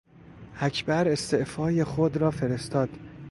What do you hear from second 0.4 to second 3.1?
اکبر استعفای خود را فرستاد.